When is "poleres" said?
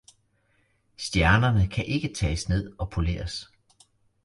2.89-3.51